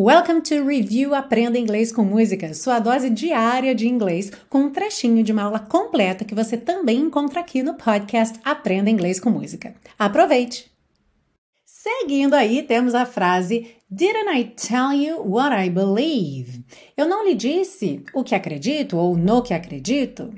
[0.00, 5.24] Welcome to Review Aprenda Inglês com Música, sua dose diária de inglês, com um trechinho
[5.24, 9.74] de uma aula completa que você também encontra aqui no podcast Aprenda Inglês com Música.
[9.98, 10.70] Aproveite!
[11.66, 16.64] Seguindo aí, temos a frase Didn't I tell you what I believe?
[16.96, 20.32] Eu não lhe disse o que acredito ou no que acredito?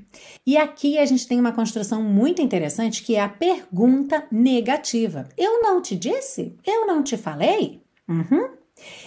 [0.46, 5.28] E aqui a gente tem uma construção muito interessante que é a pergunta negativa.
[5.36, 6.56] Eu não te disse?
[6.66, 7.82] Eu não te falei?
[8.08, 8.59] Uhum.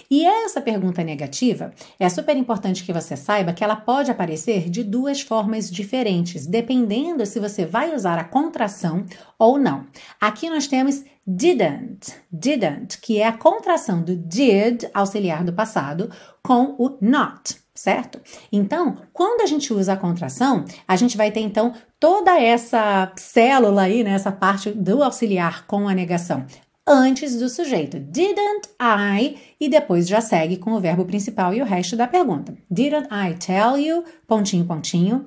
[0.09, 4.83] E essa pergunta negativa é super importante que você saiba que ela pode aparecer de
[4.83, 9.05] duas formas diferentes, dependendo se você vai usar a contração
[9.37, 9.85] ou não.
[10.19, 16.09] Aqui nós temos didn't, didn't, que é a contração do did, auxiliar do passado,
[16.41, 18.21] com o not certo?
[18.51, 23.83] Então, quando a gente usa a contração, a gente vai ter então toda essa célula
[23.83, 26.45] aí, né, essa parte do auxiliar com a negação
[26.87, 27.99] antes do sujeito.
[27.99, 29.37] Didn't I?
[29.59, 32.55] E depois já segue com o verbo principal e o resto da pergunta.
[32.69, 34.03] Didn't I tell you?
[34.27, 35.25] Pontinho, pontinho.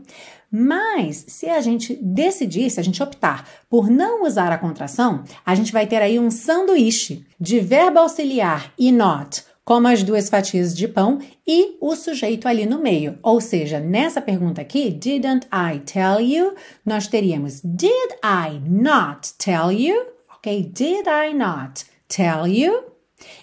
[0.51, 5.55] Mas, se a gente decidir, se a gente optar por não usar a contração, a
[5.55, 10.75] gente vai ter aí um sanduíche de verbo auxiliar e not, como as duas fatias
[10.75, 13.19] de pão e o sujeito ali no meio.
[13.23, 16.55] Ou seja, nessa pergunta aqui, didn't I tell you?
[16.85, 20.16] Nós teríamos did I not tell you?
[20.47, 20.63] Ok?
[20.63, 22.85] Did I not tell you?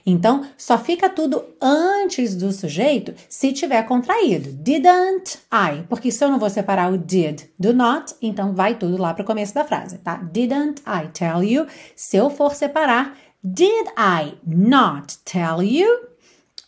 [0.05, 4.51] Então, só fica tudo antes do sujeito se tiver contraído.
[4.53, 5.83] Didn't I?
[5.89, 9.23] Porque se eu não vou separar o did do not, então vai tudo lá para
[9.23, 10.17] o começo da frase, tá?
[10.17, 11.65] Didn't I tell you?
[11.95, 16.07] Se eu for separar, did I not tell you?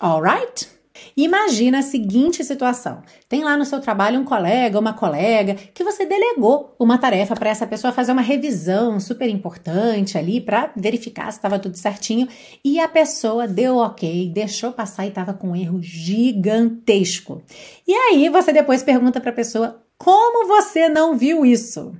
[0.01, 0.74] Alright?
[1.15, 6.05] Imagina a seguinte situação: tem lá no seu trabalho um colega, uma colega que você
[6.05, 11.37] delegou uma tarefa para essa pessoa fazer uma revisão super importante ali para verificar se
[11.37, 12.27] estava tudo certinho
[12.63, 17.41] e a pessoa deu ok, deixou passar e estava com um erro gigantesco.
[17.87, 21.95] E aí você depois pergunta para a pessoa: como você não viu isso?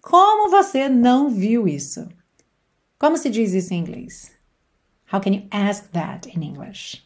[0.00, 2.08] Como você não viu isso?
[2.98, 4.32] Como se diz isso em inglês?
[5.12, 7.02] How can you ask that in English?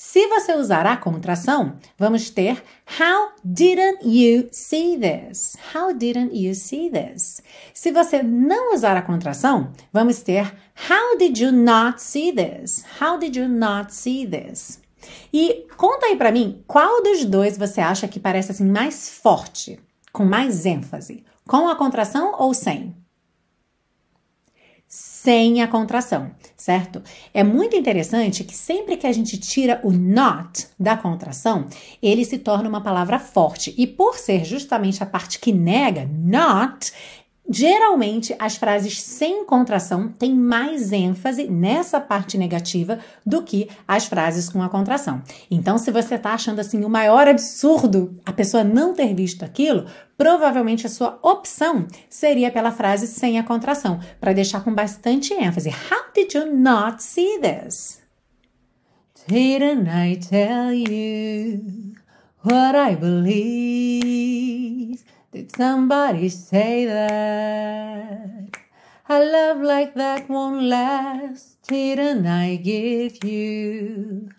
[0.00, 2.62] Se você usar a contração, vamos ter
[3.00, 5.56] How didn't you see this?
[5.74, 7.42] How didn't you see this?
[7.74, 10.54] Se você não usar a contração, vamos ter
[10.88, 12.84] How did you not see this?
[13.00, 14.80] How did you not see this?
[15.32, 19.80] E conta aí para mim, qual dos dois você acha que parece assim mais forte,
[20.12, 21.24] com mais ênfase?
[21.44, 22.94] Com a contração ou sem?
[24.88, 27.02] Sem a contração, certo?
[27.34, 31.66] É muito interessante que sempre que a gente tira o not da contração,
[32.02, 33.74] ele se torna uma palavra forte.
[33.76, 36.90] E por ser justamente a parte que nega, not,
[37.50, 44.50] Geralmente, as frases sem contração têm mais ênfase nessa parte negativa do que as frases
[44.50, 45.22] com a contração.
[45.50, 49.86] Então, se você está achando assim o maior absurdo a pessoa não ter visto aquilo,
[50.16, 55.70] provavelmente a sua opção seria pela frase sem a contração, para deixar com bastante ênfase.
[55.70, 58.02] How did you not see this?
[59.26, 61.94] Didn't I tell you
[62.44, 63.67] what I believe?
[65.30, 68.56] Did somebody say that?
[69.10, 71.60] A love like that won't last.
[71.68, 74.30] Didn't I give you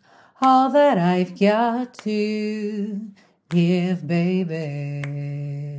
[0.41, 3.11] all that I've got to
[3.49, 5.78] give, baby?